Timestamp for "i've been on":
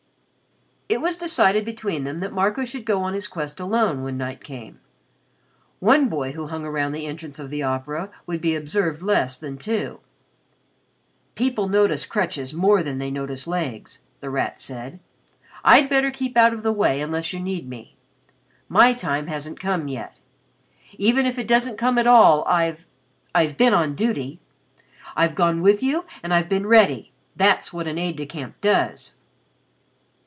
23.33-23.95